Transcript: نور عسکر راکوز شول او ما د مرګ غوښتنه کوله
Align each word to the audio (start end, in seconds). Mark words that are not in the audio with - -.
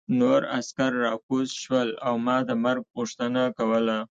نور 0.19 0.41
عسکر 0.57 0.91
راکوز 1.05 1.47
شول 1.61 1.89
او 2.07 2.13
ما 2.25 2.37
د 2.49 2.51
مرګ 2.65 2.83
غوښتنه 2.95 3.41
کوله 3.57 3.97